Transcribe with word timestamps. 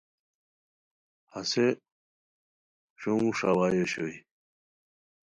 ہسے 1.33 1.65
شونگ 2.99 3.23
ݰاوائے 3.37 3.79
اوشوئے 3.83 4.15